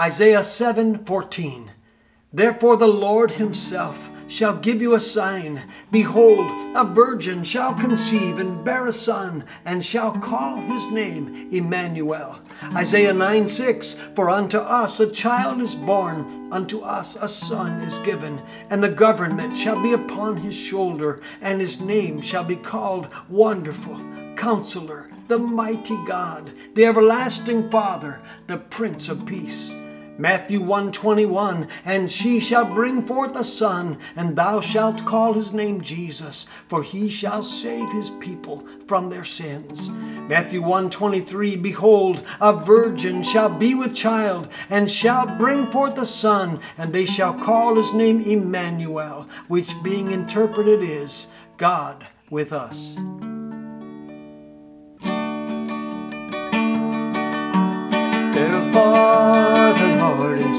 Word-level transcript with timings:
Isaiah 0.00 0.40
7:14 0.42 1.68
Therefore 2.32 2.78
the 2.78 2.86
Lord 2.86 3.32
himself 3.32 4.10
shall 4.26 4.56
give 4.56 4.80
you 4.80 4.94
a 4.94 5.00
sign. 5.00 5.64
Behold 5.90 6.50
a 6.74 6.82
virgin 6.82 7.44
shall 7.44 7.74
conceive 7.74 8.38
and 8.38 8.64
bear 8.64 8.86
a 8.86 8.92
son 8.92 9.44
and 9.66 9.84
shall 9.84 10.12
call 10.12 10.56
his 10.56 10.90
name 10.90 11.50
Emmanuel. 11.52 12.40
Isaiah 12.74 13.12
9 13.12 13.46
6 13.46 13.92
For 14.14 14.30
unto 14.30 14.56
us 14.56 14.98
a 14.98 15.12
child 15.12 15.60
is 15.60 15.74
born 15.74 16.48
unto 16.50 16.80
us 16.80 17.14
a 17.16 17.28
son 17.28 17.78
is 17.82 17.98
given 17.98 18.40
and 18.70 18.82
the 18.82 18.88
government 18.88 19.58
shall 19.58 19.80
be 19.82 19.92
upon 19.92 20.38
his 20.38 20.56
shoulder 20.56 21.20
and 21.42 21.60
his 21.60 21.82
name 21.82 22.22
shall 22.22 22.44
be 22.44 22.56
called 22.56 23.10
wonderful 23.28 24.00
counselor 24.42 25.08
the 25.28 25.38
mighty 25.38 25.96
God 26.04 26.50
the 26.74 26.84
everlasting 26.84 27.70
father 27.70 28.20
the 28.48 28.58
prince 28.58 29.08
of 29.08 29.24
peace 29.24 29.72
Matthew 30.18 30.58
121 30.60 31.68
And 31.84 32.10
she 32.10 32.40
shall 32.40 32.64
bring 32.64 33.02
forth 33.02 33.36
a 33.36 33.44
son, 33.44 33.98
and 34.16 34.36
thou 34.36 34.60
shalt 34.60 35.06
call 35.06 35.32
his 35.32 35.52
name 35.52 35.80
Jesus, 35.80 36.46
for 36.66 36.82
he 36.82 37.08
shall 37.08 37.42
save 37.42 37.90
his 37.92 38.10
people 38.10 38.66
from 38.86 39.08
their 39.08 39.24
sins. 39.24 39.90
Matthew 39.90 40.60
123 40.60 41.56
Behold, 41.56 42.26
a 42.40 42.52
virgin 42.52 43.22
shall 43.22 43.48
be 43.48 43.74
with 43.74 43.94
child, 43.94 44.52
and 44.68 44.90
shall 44.90 45.26
bring 45.38 45.66
forth 45.68 45.96
a 45.98 46.06
son, 46.06 46.60
and 46.76 46.92
they 46.92 47.06
shall 47.06 47.32
call 47.32 47.76
his 47.76 47.94
name 47.94 48.20
Emmanuel, 48.20 49.28
which 49.48 49.72
being 49.82 50.10
interpreted 50.10 50.82
is 50.82 51.32
God 51.56 52.06
with 52.28 52.52
us. 52.52 52.96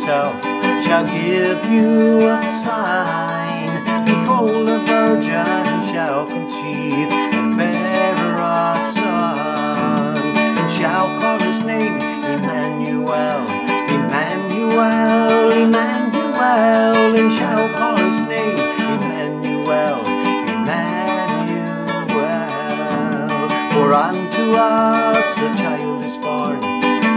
Himself 0.03 0.43
shall 0.83 1.05
give 1.05 1.65
you 1.71 2.27
a 2.27 2.37
sign. 2.37 3.69
Behold, 4.05 4.67
a 4.67 4.79
virgin 4.79 5.81
shall 5.91 6.25
conceive 6.27 7.07
and 7.31 7.55
bear 7.55 8.35
a 8.35 8.75
son, 8.93 10.17
and 10.59 10.71
shall 10.71 11.07
call 11.21 11.39
his 11.39 11.61
name 11.61 12.01
Emmanuel. 12.35 13.47
Emmanuel, 13.95 15.51
Emmanuel, 15.63 17.15
and 17.15 17.31
shall 17.31 17.69
call 17.77 17.95
his 17.95 18.19
name 18.27 18.59
Emmanuel. 18.79 20.03
Emmanuel, 20.51 21.87
for 23.71 23.93
unto 23.93 24.51
us 24.57 25.37
a 25.37 25.55
child 25.55 26.03
is 26.03 26.17
born, 26.17 26.72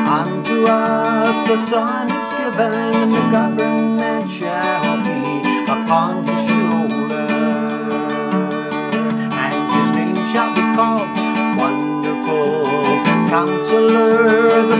unto 0.07 0.65
us 0.67 1.49
a 1.49 1.59
son 1.59 2.07
is 2.09 2.31
given, 2.39 2.95
and 3.03 3.12
the 3.12 3.27
government 3.31 4.31
shall 4.31 5.03
be 5.03 5.43
upon 5.67 6.25
his 6.27 6.47
shoulder. 6.47 7.27
And 9.43 9.62
his 9.75 9.91
name 9.99 10.17
shall 10.31 10.55
be 10.55 10.62
called 10.79 11.11
Wonderful 11.59 12.67
Counselor, 13.29 14.62
the 14.71 14.79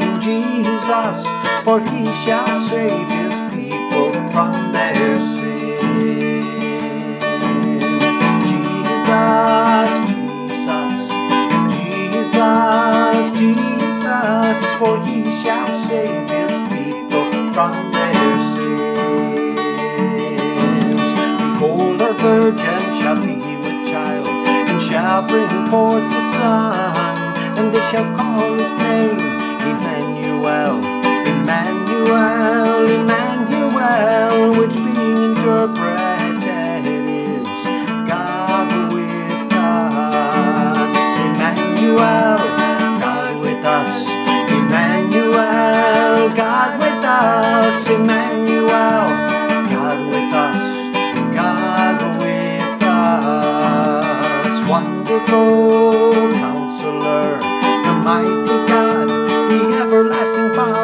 name 0.00 0.20
Jesus, 0.20 1.26
for 1.64 1.80
he 1.80 2.12
shall 2.12 2.58
save 2.58 3.08
his 3.08 3.40
people 3.52 4.12
from 4.30 4.72
their 4.72 5.20
sins. 5.20 5.60
Jesus, 8.48 10.00
Jesus, 10.08 11.02
Jesus, 11.72 13.30
Jesus, 13.38 14.72
for 14.78 15.04
he 15.04 15.30
shall 15.30 15.72
save 15.72 16.30
his 16.30 16.54
people 16.72 17.52
from 17.52 17.92
their 17.92 18.38
sins. 18.52 18.70
Behold, 21.38 22.00
a 22.00 22.12
virgin 22.14 22.82
shall 22.98 23.16
be 23.16 23.36
with 23.36 23.88
child, 23.88 24.26
and 24.26 24.80
shall 24.80 25.26
bring 25.28 25.68
forth 25.70 26.04
the 26.10 26.22
Son, 26.32 27.58
and 27.58 27.74
they 27.74 27.84
shall 27.90 28.14
call 28.14 28.54
his 28.54 28.72
name 28.78 29.39
us. 47.70 47.88
Emmanuel, 47.88 49.06
God 49.70 49.98
with 50.10 50.34
us. 50.34 50.64
God 51.34 51.98
with 52.20 52.82
us. 52.82 54.54
Wonderful 54.68 56.12
counselor, 56.42 57.38
the 57.86 57.94
mighty 58.08 58.58
God, 58.70 59.08
the 59.50 59.60
everlasting 59.82 60.50
Father, 60.56 60.79